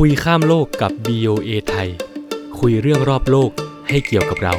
[0.00, 1.88] คุยข้ามโลกกับ VOA ไทย
[2.58, 3.50] คุยเรื่องรอบโลก
[3.88, 4.54] ให้เกี่ยวกับเรา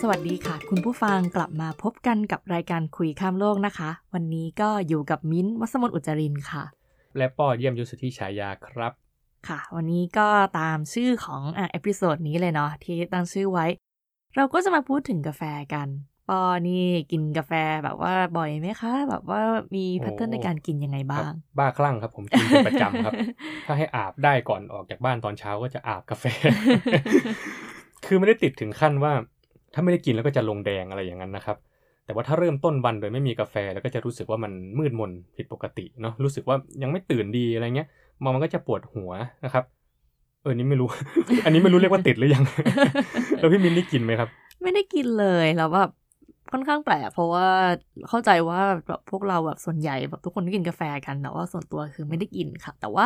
[0.00, 6.64] สวัสดีค่ะ คุณผู้ฟังกลับมาพบกันกับรายการคุยข้ามโลกนะคะ วันนี้ก็อยู่กับมิ้นท์วัสมนต์อุจจรินค่ะ
[7.16, 8.92] และป้อเยี่ยมยุทธที่ฉายาครับ
[9.48, 13.66] ค่ะ วันนี้ก็ตามชื่อของอะ episode นี้เลยเนาะที่ตั้งชื่อไว้
[14.36, 15.42] เราก็จะมาพูดถึงกาแฟ
[15.74, 15.88] กัน
[16.28, 17.52] ปอนี่กินกาแฟ
[17.84, 19.40] แบบว่าบ่อยไหมคะ แบบว่า
[19.74, 23.14] มีแพทเทิร์นในการกินยังไงบ้าง บ้าคลั่งครับผมกินเป็นประจำครับ
[23.66, 26.24] ถ้าให้อาบได้ก่อนออกจากบ้านตอนเช้าก็จะอาบกาแฟ
[28.06, 29.12] คือไม่ได้ติดถึงขั้นว่า
[29.74, 31.56] ถ้าไม่ได้กินแล้วก็จะลงแดงอะไรอย่างนั้นนะครับ
[32.04, 37.88] แต่ว่าถ้าเริ่มต้นวันโดยไม่มีกาแฟแล้วก็จะรู้สึกว่ามันมืดมนผิดปกติเนาะรู้สึกว่ายังไม่ตื่นดีอะไรเงี้ย
[38.22, 39.10] มันก็จะปวดหัว
[39.44, 39.64] นะครับ
[40.42, 40.88] เออนี่ไม่รู้
[41.44, 42.44] อันนี้ไม่รู้เรียกว่าติดหรือยัง
[43.38, 44.28] แล้วพี่มินได้กินไหมครับ
[44.62, 45.90] ไม่ได้กินเลย แล้วแบบ
[46.52, 47.46] ค่อนข้างแปลกเพราะว่า
[48.08, 53.04] เข้าใจว่าแบบพวกเราแบบส่วนใหญ่แบบทุกคนก็กินกาแฟกันแต่ว่าส่วนตัวคือไม่ได้กินค่ะ แต่ว่า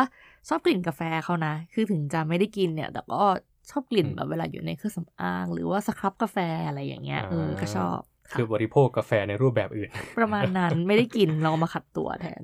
[0.49, 3.23] ชอบกลิ่นกาแฟเขานะ คือถึงจะไม่ได้กินเนี่ย แต่ก็
[3.71, 9.89] ชอบกลิ่นแบบเวลาอยู่ในเครื่องสำอาง หรือว่าสครับกาแฟอะไรอย่างเงี้ยเออก็ชอบะคือบริโภคกาแฟในรูปแบบอื่น
[10.19, 12.41] ประมาณนั้นไม่ได้กินเรามาขัดตัวแทน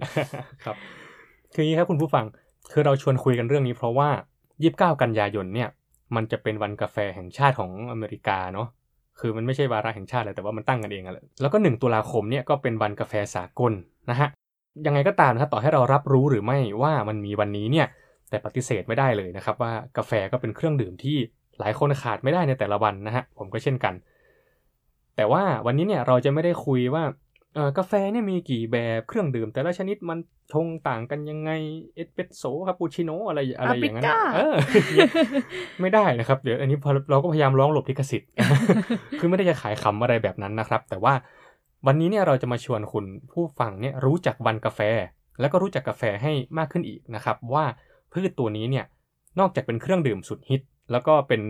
[0.65, 0.75] ครับ
[1.53, 2.25] คืออย่างนี้ครับคุณผู้ฟัง
[2.71, 4.09] คือเราชวนคุยกันเรื่องนี้เพราะว่า
[4.55, 5.69] 29 กันยายนเนี่ย
[6.15, 8.67] มันจะเป็นวันกาแฟแห่งชาติของอเมริกาเนาะ
[9.19, 13.73] คือมันไม่ใช่วาระแห่งชาติเลยแต่ว่ามันตั้งกันเองอะเลยแล้วก็ 1 ตุลาคมเนี่ยก็เป็นวันกาแฟสากล
[14.09, 14.29] นะฮะ
[14.85, 17.87] ยังไงก็ตามนะครับต่อให้เรารับรู้หรือไม่ว่ามันมีวันนี้เนี่ย
[18.29, 21.17] แต่ปฏิเสธไม่ได้เลยนะครับว่ากาแฟก็เป็นเครื่องดื่มที่
[21.59, 23.93] หลายคนขาดไม่ได้ในแต่ละวันนะฮะผมก็เช่นกัน
[25.15, 27.03] แต่ว่าวันนี้เนี่ยเราจะไม่ได้คุยว่า
[27.77, 30.19] กาแฟเนี่ยมีกี่แบบเครื่องดื่ม แต่ละชนิดมัน
[30.53, 31.51] ชงต่างกันยังไง
[31.95, 34.55] เอสเปรสโซ่คาปูชิโนอะไรอะไรอย่างนั้นนะเออ
[35.81, 38.29] ไม่ได้นะครับ เดี๋ยวอันนี้พอเราก็พยายามร้องหลบลิขสิทธิ์
[39.19, 41.13] คือไม่ได้จะขายคำอะไรแบบนั้นนะครับ แต่ว่า
[41.87, 44.79] วันนี้เนี่ยเราจะมาชวนคุณผู้ฟังเนี่ยรู้จักวันกาแฟ
[45.39, 47.65] แล้วก็รู้จักกาแฟให้มากขึ้นอีกนะครับ ว่า
[48.11, 48.85] พืชตัวนี้เนี่ย
[49.39, 51.41] นอกจากเป็นเครื่องดื่มสุดฮิต แล้วก็เป็น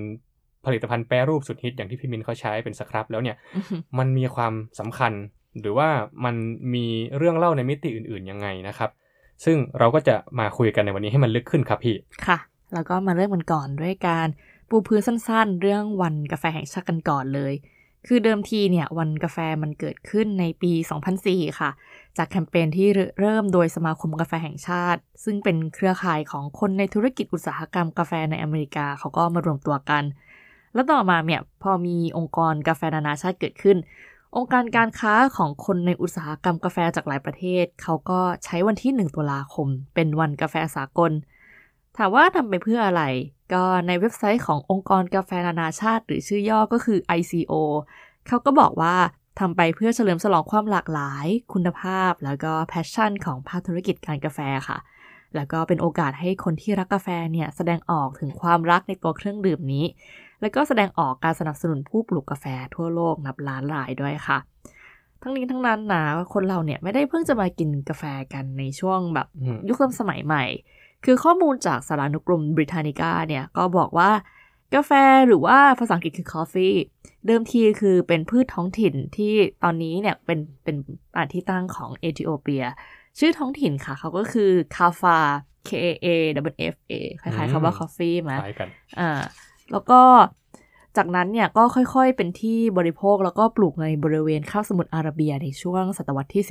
[0.66, 3.36] ผลิตภัณฑ์แปรรูปสุดฮิตอย่างที่พี่มินเขาใช้เป็นสครับแล้วเนี่ย
[3.98, 5.14] มันมีความสำคัญ
[5.61, 5.89] หรือว่า
[6.25, 6.36] มัน
[6.73, 6.86] มี
[7.17, 8.89] เรื่องเล่าในมิติอื่นๆยังไงนะครับ
[9.45, 12.37] ซึ่งเราก็จะมาคุยกันในวันนี้ให้มันลึกขึ้นครับพี่ ค่ะ
[12.73, 14.27] แล้วก็มาเริ่มกันก่อนด้วยการ
[14.70, 17.53] ปูพื้นสั้นๆ เรื่องวันกาแฟแห่งชาติกันก่อนเลย
[18.08, 20.71] คือเดิมทีเนี่ยวันกาแฟมันเกิดขึ้นในปี
[21.15, 21.70] 2004 ค่ะ
[22.17, 22.87] จากแคมเปญที่
[23.20, 30.03] เริ่มโดยสมาคมกาแฟแห่งชาติ ซึ่งเป็นเครือข่ายของคนในธุรกิจอุตสาหกรรมกาแฟในอเมริกาเขาก็มารวมตัวกัน
[30.73, 33.77] แล้วต่อมาเนี่ยพอมีองค์กรกาแฟนานาชาติเกิดขึ้น
[34.36, 41.12] องค์การการค้าของคนในอุตสาหกรรมกาแฟจากหลายประเทศ เขาก็ใช้วันที่ 1 ตุลาคม เป็นวันกาแฟสากล
[41.98, 43.04] ถามว่าทำไปเพื่ออะไร
[43.54, 47.54] ก็ในเว็บไซต์ขององค์กรกาแฟนานาชาติ หรือชื่อย่อก็คือ ICO
[48.28, 48.95] เขาก็บอกว่า
[49.39, 54.78] ทำไปเพื่อเฉลิมฉลองความหลากหลาย คุณภาพ แล้วก็ passion ของภาคธุรกิจการกาแฟค่ะ
[55.36, 59.86] แล้วก็เป็นโอกาสให้คนที่รักกาแฟเนี่ยแสดงออกถึงความรักในตัวเครื่องดื่มนี้
[60.42, 62.45] แล้วก็แสดงออกการสนับสนุนผู้ปลูกกาแฟ
[62.76, 64.38] ทั่วโลกนับล้านรายด้วยค่ะ
[65.22, 70.44] ทั้งนี้ทั้งนั้นนะคนเราเนี่ยไม่ได้เพิ่งจะมากินกาแฟกันในช่วงแบบอืมยุคเริ่มสมัยใหม่
[71.05, 74.11] คือข้อมูลจากสารานุกรมบริทานิกาเนี่ยก็บอกว่า
[74.76, 74.92] กาแฟ
[75.27, 76.76] หรือว่าภาษาอังกฤษคือ coffee
[77.27, 79.33] เดิมทีคือเป็นพืชท้องถิ่นที่
[79.64, 80.76] ตอนนี้เนี่ยเป็นเป็น
[81.16, 82.64] อ่าที่ตั้งของเอธิโอเปีย
[83.20, 85.17] ชื่อท้องถิ่นค่ะ เขาก็คือคาฟา
[85.67, 86.08] K A A
[86.52, 88.70] W F A คล้ายๆคำว่า coffee ไหมคล้ายกัน
[89.00, 89.21] อ่า
[89.72, 90.02] แล้วก็
[90.98, 96.44] จากนั้นเนี่ยก็ค่อยๆเป็นที่บริโภคแล้วก็ปลูกในบริเวณคาบสมุทรอาระเบียในช่วงศตวรรษที่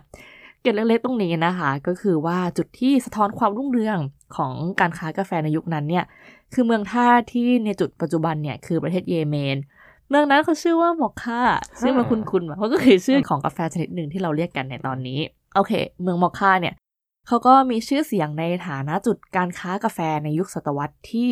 [0.00, 3.98] 15 เกร็ดเล็กๆตรงนี้นะคะ ก็คือว่าจุดที่สะท้อนความรุ่งเรือง
[4.36, 6.04] ของการค้ากาแฟในยุคนั้นเนี่ย
[6.54, 9.56] คือเมืองท่าที่ในจุดปัจจุบันเนี่ยคือประเทศเยเมน
[10.08, 11.42] เมืองนั้นเขาชื่อว่ามอคค่า
[11.80, 15.20] ซึ่งมันคุ้นๆมาเพราะก็คือชื่อของกาแฟชนิดหนึ่งที่เราเรียกกันในตอนนี้
[15.54, 15.72] โอเค
[16.02, 16.74] เมืองมอคค่าเนี่ย
[17.26, 21.30] เขาก็มีชื่อเสียงในฐานะจุดการค้ากาแฟในยุคศตวรรษที่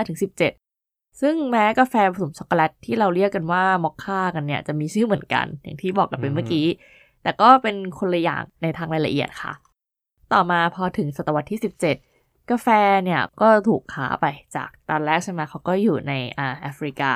[0.00, 0.61] 15-17
[1.20, 6.66] ซึ่งแม้กาแฟผสมช็อกโกแลตที่เราเรียกกันว่ามอคค่ากันเนี่ยจะมีชื่อเหมือนกัน อย่างที่บอกกันไปเมื่อกี้
[7.22, 9.52] แต่ก็เป็นคนละอย่างในทางรายละเอียดค่ะ
[10.32, 11.60] ต่อมาพอถึงศตวรรษที่
[12.04, 12.68] 17 กาแฟ
[13.04, 14.26] เนี่ยก็ถูกขาไป
[14.56, 17.12] จากตอนแรกใช่ไหมเขาก็อยู่ในอ่าแอฟริกา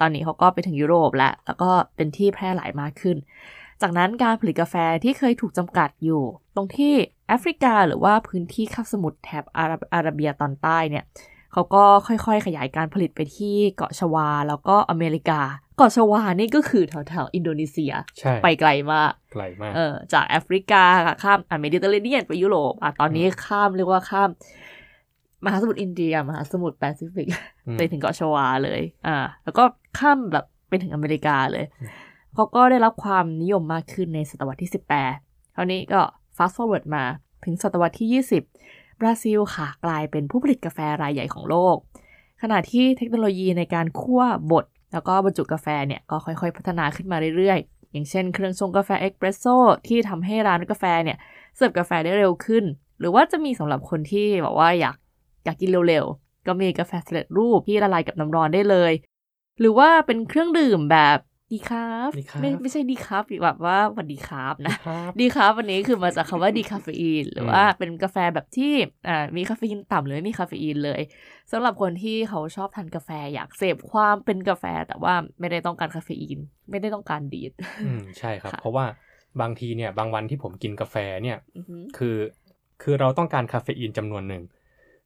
[0.00, 3.16] ตอนนี้เขาก็ไปถึงยุโรปแล้ว แล้วก็เป็นที่แพร่หลายมากขึ้น
[3.82, 6.22] จากนั้นการผลิตกาแฟที่เคยถูกจำกัดอยู่
[6.56, 6.94] ตรงที่
[7.28, 11.04] แอฟริกาหรือว่าพื้นที่คาบสมุทรแถบอาระอาระเบียตอนใต้เนี่ย
[11.52, 15.40] เขาก็ค่อยๆ ขยายการผลิตไปที่เกาะชวา แล้วก็อเมริกา
[15.76, 20.82] เกาะชวานี่ก็คือแถวๆ อินโดนีเซียใช่ไปไกลมาก ไกลมาก เออ จากแอฟริกา
[21.22, 24.30] ข้ามอะเมดิเตอร์เรเนียนไปยุโรป อะ ตอนนี้ข้ามเรียกว่าข้าม
[25.44, 27.28] มหาสมุทรอินเดีย มหาสมุทรแปซิฟิก
[27.66, 29.64] อืมไปถึงเกาะชวาเลย อ่า แล้วก็
[29.98, 31.64] ข้ามแบบไปถึงอเมริกาเลย
[32.34, 34.70] เขาก็ได้รับความนิยมมากขึ้นในศตวรรษที่
[35.12, 36.00] 18คราวนี้ก็
[36.36, 37.04] fast forward มา
[37.44, 41.76] ถึงศตวรรษที่ 20 บราซิลค่ะกลายเป็นผู้ผลิตกาแฟรายใหญ่ของโลก
[42.42, 49.44] ขณะที่เทคโนโลยีในการคั่วบด แล้วก็บรรจุกาแฟเนี่ยก็ค่อยๆ พัฒนาขึ้นมาเรื่อยๆ อย่างเช่นเครื่องชงกาแฟเอสเพรสโซ
[49.86, 51.18] ที่ทำให้ร้านกาแฟเนี่ย
[51.56, 52.64] เสิร์ฟกาแฟได้เร็วขึ้น
[52.98, 54.96] หรือว่าจะมีสำหรับคนที่บอกว่าอยาก
[55.44, 58.92] อยากกินเร็วๆ ก็มีกาแฟสำเร็จรูปที่ละลายกับน้ำร้อนได้เลย
[59.60, 61.18] หรือว่าเป็นเครื่องดื่มแบบ
[61.52, 68.72] decaf decaf ไม่ไม่ใช่ดีครับแบบว่าหวัดดีครับนะครับ decaf วันนี้คือมาจากคำว่า decaffeine หรือว่าเป็นกาแฟแบบที่
[69.08, 71.00] อ่ามีคาเฟอีนต่ำหรือไม่มีคาเฟอีนเลย
[71.52, 76.38] สำหรับคนที่เขาชอบทานกาแฟอยากเสพความเป็นกาแฟแต่ว่าไม่ได้ต้องการคาเฟอีน
[76.70, 77.52] ไม่ได้ต้องการดีด
[77.84, 78.84] อืมใช่ครับค่ะเพราะว่า
[79.40, 82.16] บางทีเนี่ยบางวันที่ผมกินกาแฟเนี่ยอือหือคือ
[82.82, 84.42] คือเราต้องการคาเฟอีนจำนวนหนึ่ง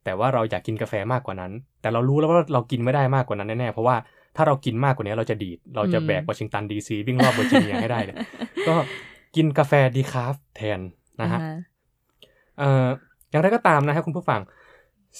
[0.05, 3.97] แต่ว่าเราอยากกินกาแฟมากกว่านั้น แต่เรารู้แล้วว่าเรากินไม่ได้มากกว่านั้นแน่ๆเพราะว่า
[4.37, 8.17] ถ้าเรากินมากกว่านี้เราจะดีด เราจะแบกวอชิงตันดีซีวิ่งรอบเวอร์จิเนียให้ได้เลย
[8.69, 8.75] ก็
[9.37, 10.81] กินกาแฟ decaf แทน
[11.21, 11.57] นะฮะอ่า
[12.59, 12.87] เอ่อ
[13.31, 14.41] อย่างไรก็ตามนะฮะคุณผู้ฟัง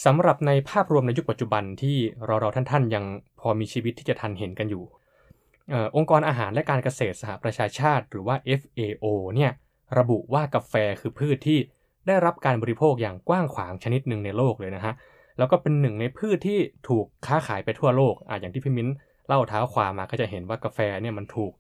[0.05, 1.97] สำหรับในภาพรวมในยุคปัจจุบันที่
[2.27, 3.05] เราเราๆท่านๆ ยัง
[3.41, 4.85] พอมีชีวิตที่จะทันเห็นกันอยู่
[5.71, 9.05] เอ่อองค์กรอาหารและการเกษตรสหประชาชาติ หรือว่า FAO
[9.35, 9.53] เนี่ย
[9.99, 11.59] ระบุว่ากาแฟคือพืชที่
[12.07, 14.95] ได้รับการบริโภคอย่างกว้างขวางชนิดหนึ่งในโลกเลยนะฮะ
[15.41, 16.59] แล้วก็เป็นหนึ่งในพืชที่
[16.89, 18.89] ถูกค้าขายไปทั่วโลกอะอย่างที่พี่มิ้น
[19.29, 21.53] เล่าเท้าความมาก็จะเห็นว่ากาแฟเนี่ยมันถูก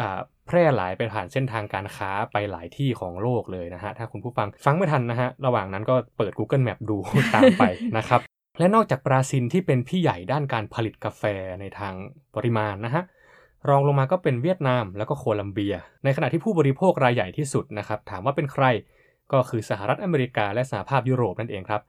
[0.00, 6.96] อ่าแพร่หลายไปผ่านเส้นทางการค้าไปหลายที่ของโลกเลยนะฮะ ถ้าคุณผู้ฟังฟังไม่ทันนะฮะ ระหว่างนั้นก็เปิด Google Map ดู
[7.34, 7.64] ตามไป
[7.98, 8.20] นะครับ
[8.58, 11.22] และนอกจากบราซิลที่เป็นพี่ใหญ่ด้านการผลิตกาแฟ
[11.60, 11.94] ในทาง
[12.34, 13.02] ปริมาณนะฮะ
[13.68, 15.74] รองลงมาก็เป็นเวียดนามแล้วก็โคลัมเบีย
[16.04, 18.64] ในขณะที่ผู้บริโภครายใหญ่ที่สุดนะครับ ถามว่าเป็นใคร
[19.32, 21.82] ก็คือสหรัฐอเมริกาและสหภาพยุโรปนั่นเองครับ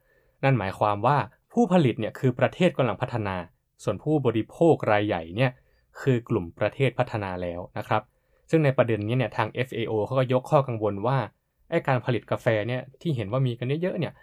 [0.44, 1.18] นั่นหมายความว่า
[1.54, 3.36] ผู้ผลิตเนี่ยคือประเทศกำลังพัฒนา
[3.84, 5.52] ส่วนผู้บริโภครายใหญ่เนี่ย
[6.02, 8.02] คือกลุ่มประเทศพัฒนาแล้วนะครับ
[8.50, 11.18] ซึ่งในประเด็นนี้เนี่ยทาง FAO เขาก็ยกข้อกังวลว่า
[11.70, 14.14] ไอ้การผลิตกาแฟเนี่ยที่เห็นว่ามีกันเยอะๆเนี่ย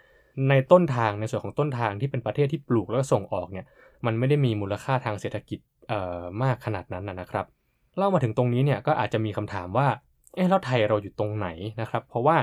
[0.49, 3.65] ในต้นทางในส่วนของต้นทางที่เป็นประเทศที่ปลูกแล้วส่งออกเนี่ย
[4.05, 7.45] มันไม่ได้มีมูลค่าทางเศรษฐกิจเอ่อมากขนาดนั้นนะครับ
[7.97, 9.87] เล่ามาถึงตรงนี้เนี่ยก็อาจจะมีคำถามว่า
[10.35, 11.47] เอ๊ะแล้วไทยเราอยู่ตรงไหน
[11.81, 12.37] นะครับ เพราะว่า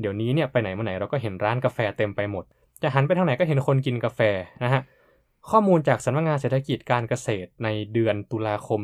[0.00, 2.44] เดี๋ยวนี้เนี่ยไปไหนมาไหนเราก็เห็นร้านกาแฟเต็มไปหมด
[2.82, 4.20] จะหันไปทางไหนก็เห็นคนกินกาแฟ
[4.64, 4.82] นะฮะ
[5.50, 8.80] ข้อมูลจากสำนักงานเศรษฐกิจการเกษตรในเดือนตุลาคม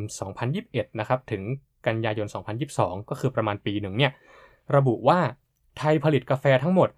[0.48, 1.42] 2021 นะครับ ถึง
[1.86, 2.26] กันยายน
[2.68, 4.12] 2022 ก็คือประมาณปีหนึ่งเนี่ย
[4.76, 5.20] ระบุว่า
[5.78, 6.88] ไทยผลิตกาแฟทั้งหมด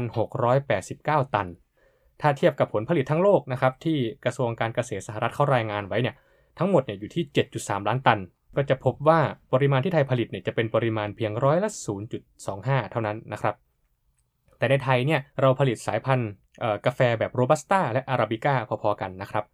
[0.00, 1.48] 18,689 ตัน
[2.20, 6.14] ถ้าเทียบกับผลผลิตทั้งโลกนะครับ ที่กระทรวงการเกษตรสหรัฐเขารายงานไว้เนี่ย
[6.58, 7.24] ทั้งหมดเนี่ยอยู่ที่
[7.56, 8.20] 7.3 ล้านตัน
[8.56, 9.20] ก็จะพบว่า
[9.52, 11.70] ปริมาณที่ไทยผลิตเนี่ยจะเป็นปริมาณเพียงร้อยละ
[12.30, 13.54] 0.25 เท่านั้นนะครับ
[14.60, 16.30] แต่ในไทยเนี่ยเราผลิตสายพันธุ์
[16.86, 19.44] กาแฟแบบโรบัสต้าและอาราบิก้าพอๆกันนะครับ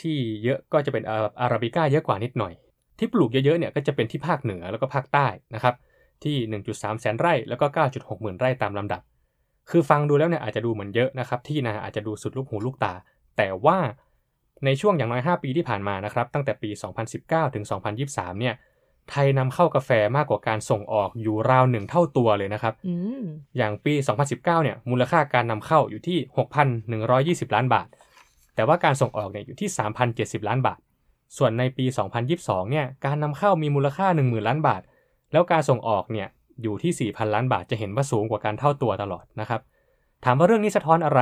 [0.00, 1.04] ที่เยอะก็จะเป็น
[1.40, 2.52] อาราบิก้าเยอะกว่านิดหน่อย
[2.98, 5.74] ที่ปลูกเยอะๆเนี่ยก็จะเป็นที่ภาคเหนือแล้วก็ภาคใต้นะครับ
[6.24, 6.36] ที่
[6.68, 9.00] 1.3 แสนไร่แล้วก็ 9.6 หมื่นไร่ตามลำดับ
[9.70, 12.92] คือฟังดูแล้วเนี่ยอาจจะดูเหมือนเยอะนะครับ ที่นาอาจจะดูสุดลูกหูลูกตา
[13.36, 13.78] แต่ว่า
[14.64, 16.70] ในช่วงอย่างน้อย 5 ปีที่ผ่านมานะครับ ตั้งแต่ปี
[17.12, 17.64] 2019 ถึง
[18.02, 18.54] 2023 เนี่ย
[19.10, 23.22] ไทยนำเข้ากาแฟมากกว่าการส่งออกอยู่ราวหนึ่งเท่าตัวเลยนะครับอืม
[23.56, 26.18] อย่างปี 2019 เนี่ยมูลค่าการนำเข้าอยู่ที่
[27.48, 27.88] 6,120 ล้านบาท
[28.54, 29.68] แต่ว่าการส่งออกเนี่ยอยู่ที่
[30.08, 30.78] 3,070 ล้านบาท
[31.36, 31.84] ส่วนในปี
[32.28, 34.82] 2022 เนี่ยการนำเข้ามีมูลค่า 10,000 ล้านบาท
[35.32, 36.28] แล้วการส่งออกเนี่ย
[36.62, 39.60] อยู่ที่ 4,000 ล้านบาทจะเห็นว่าสูงกว่าการเท่าตัวตลอดนะครับ
[40.24, 41.20] ถามว่าเรื่องนี้สะท้อนอะไร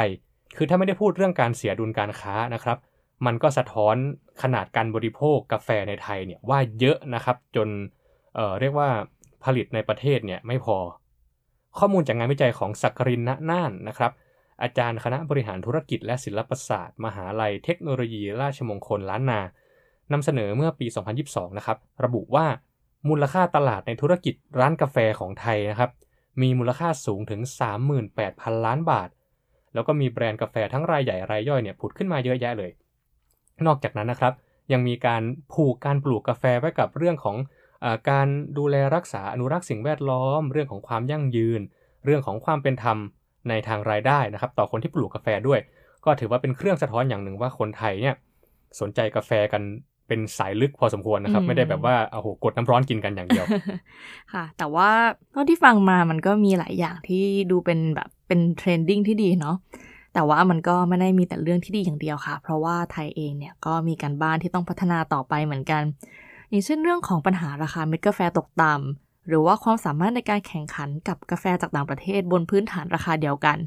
[0.57, 2.78] คือถ้าไม่ได้พูดเรื่องการเสียดุลการค้านะครับ
[3.26, 3.97] มันก็สะท้อน
[4.42, 7.68] ขนาดการบริโภคกาแฟในไทยเนี่ยว่าเยอะนะครับ จน
[8.35, 8.90] เเรียกว่า
[9.44, 10.76] ผลิตในประเทศเนี่ยไม่พอ
[11.78, 14.12] ข้อมูลจากงานวิจัยของสักกรินณน่านนะครับ
[14.62, 19.40] อาจารย์คณะบริหารธุรกิจและศิลปศาสตร์ มหาลัยเทคโนโลยีราชมงคลล้านนา
[20.12, 20.87] นำเสนอเมื่อปี
[21.23, 22.47] 2022 นะครับ ระบุว่า
[23.09, 25.90] มูลค่าตลาดในธุรกิจร้านกาแฟของไทยนะครับ
[26.42, 27.40] มีมูลค่าสูงถึง
[28.02, 29.09] 38,000 ล้านบาท
[29.75, 32.70] แล้วก็มีแบรนด์กาแฟทั้งรายใหญ่รายย่อยเนี่ยผุดขึ้นมาเยอะแยะเลย
[33.67, 34.33] นอกจากนั้นนะครับ
[34.73, 37.37] ยังมีการผูกการปลูกกาแฟไว้กับเรื่องของ
[37.85, 38.26] อาการ
[38.59, 41.61] ดูแลรักษาอนุรักษ์สิ่งแวดล้อม เรื่องของความยั่งยืน
[42.05, 42.99] เรื่องของความเป็นธรรม
[43.49, 45.61] ในทางรายได้นะครับ ต่อคนที่ปลูกกาแฟด้วย
[46.05, 48.14] ก็ถือว่าเป็นเครื่องสะท้อนอย่างหนึ่งว่าคนไทยเนี่ย
[48.81, 49.62] สนใจกาแฟกัน
[50.09, 53.45] เป็นสายลึกพอสมควรนะครับอืมไม่ได้แบบว่าโอ้โหกดน้ำร้อนกินกันอย่างเดียว
[54.33, 54.90] ค่ะ แต่ว่า
[55.33, 59.57] เท่าที่ฟังมามันก็มีหลายอย่างที่ดูเป็นแบบเป็น trending ที่ดีเนาะ
[60.14, 65.83] แต่ว่ามันก็ไม่ได้มีแต่เรื่องที่ดีอย่างเดียวค่ะ เพราะว่าไทยเองเนี่ยก็มีการบ้านที่ต้องพัฒนาต่อไปเหมือนกัน
[66.49, 73.59] อย่างเช่นเรื่องของปัญหาราคาเม็ดกาแฟตกต่ำหรือว่าความสามารถในการแข่งขันกับกาแฟจากต่างประเทศบนพื้นฐานราคาเดียวกัน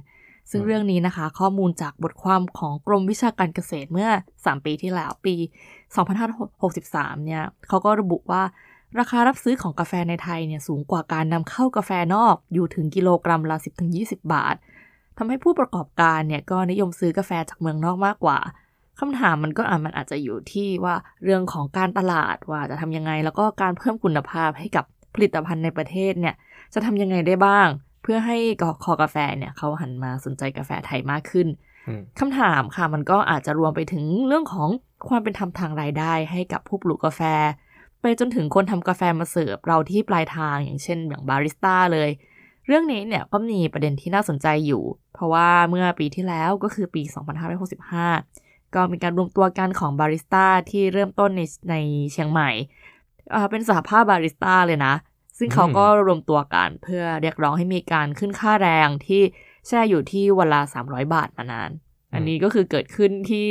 [0.51, 5.35] ซึ่งเรื่องนี้นะคะ ข้อมูลจากบทความของกรมวิชาการเกษตรเมื่อ 3 ปีที่แล้วปี
[6.51, 8.43] 2563 เนี่ยเขาก็ระบุว่า
[8.99, 13.57] ราคารับซื้อของกาแฟในไทยเนี่ยสูงกว่าการนำเข้ากาแฟนอกอยู่ถึงกิโลกรัมละ
[13.95, 14.55] 10-20 บาท
[15.17, 18.39] ทำให้ผู้ประกอบการเนี่ยก็นิยมซื้อกาแฟจากเมืองนอกมากกว่า
[18.99, 26.35] คำถามมันก็อาจมันอาจจะอยู่ที่ว่าเรื่องของการตลาดว่าจะทำยังไง แล้วก็การเพิ่มคุณภาพให้กับผลิตภัณฑ์ในประเทศเนี่ย
[26.73, 27.67] จะทำยังไงได้บ้าง
[28.03, 31.47] เพื่อให้กคอกาแฟเนี่ยเขาหันมาสนใจกาแฟไทยมากขึ้น
[32.19, 34.69] คำถามค่ะมันก็อาจจะรวมไปถึงเรื่องของ
[35.09, 37.21] ความเป็นธรรมทางรายได้ให้กับผู้ปลูกกาแฟ
[38.01, 42.09] ไปจนถึงคนทำกาแฟมาเสิร์ฟเราที่ปลายทางอย่างเช่น อย่างบาริสต้าเลย
[42.67, 47.01] เรื่องนี้เนี่ยก็มีประเด็นที่น่าสนใจอยู่ เพราะว่าเมื่อปีที่แล้วก็คือปี
[48.09, 51.75] 2565 ก็มีการรวมตัวกันของบาริสต้าที่เริ่มต้นในใน
[52.11, 52.49] เชียงใหม่
[53.49, 54.93] เป็นสหภาพบาริสต้าเลยนะ
[55.37, 59.21] ซึ่งเขาก็รวมตัวกันเพื่อเรียกร้องให้มีการขึ้นค่าแรงที่
[59.67, 61.69] แช่อยู่ที่วันละ300 บาทมานาน
[62.13, 63.47] อันนี้ก็คือเกิดขึ้นที่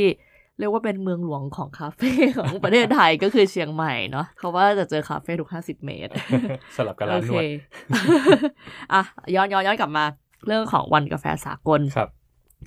[0.58, 6.12] เรียกว่าเป็นเมืองหลวงของคาเฟ่ของประเทศไทยก็คือเชียงใหม่เนาะเขาว่าจะเจอคาเฟ่ทุก50เมตร
[6.76, 7.42] สลับกับร้านนวด
[8.92, 9.02] อะ
[9.34, 10.04] ย้อนย้อนย้อนกลับมา
[10.46, 12.08] เรื่องของวันกาแฟสากลครับ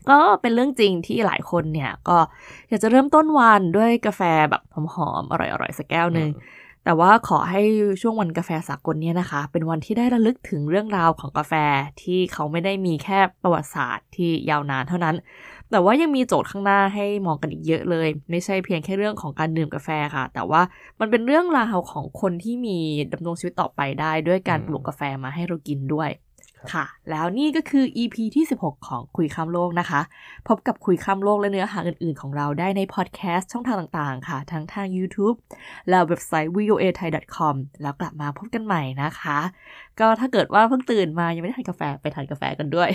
[0.10, 2.18] ก็เป็นเรื่องจริงที่หลายคนเนี่ย ก็
[2.70, 7.62] อยากจะเริ่มต้นวันด้วยกาแฟแบบหอมๆอร่อยๆสักแก้วหนึ่งอืมแต่ว่าขอให้
[8.02, 11.54] ช่วงวันกาแฟสากลเนี่ยนะคะ เป็นวันที่ได้ระลึกถึงเรื่องราวของกาแฟ
[12.02, 15.16] ที่เขาไม่ได้มีแค่ประวัติศาสตร์ที่ยาวนานเท่านั้น
[15.76, 20.62] แต่ว่ายังมีโจทย์ข้างหน้าให้มองกันอีกเยอะเลย ไม่ใช่เพียงแค่เรื่องของการดื่มกาแฟค่ะ แต่ว่า
[21.00, 22.78] มันเป็นเรื่องราวของคนที่มี
[23.14, 26.10] ดำรงชีวิตต่อไปได้ ด้วยการอืมปลูกกาแฟมาให้เรากินด้วย
[26.74, 30.02] ครับค่ะ แล้วนี่ก็คือ EP ที่ 16 ของคุยข้ามโลกนะคะ
[30.48, 35.38] พบกับคุยข้ามโลกและเนื้อหาอื่นๆ ของเราได้ในพอดแคสต์ช่องทางต่างๆ ค่ะ ทั้งทาง YouTube
[35.90, 39.40] และเว็บไซต์ voa thai com แล้วกลับมาพบกันใหม่นะคะ
[40.00, 42.90] ก็ถ้าเกิดว่าเพิ่งตื่นมายังไม่ได้ทานกาแฟไปทานกาแฟกันด้วย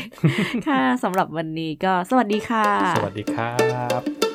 [0.68, 3.52] ค่ะสำหรับวันนี้ก็สวัสดีค่ะ สวัสดีครั
[4.00, 4.29] บ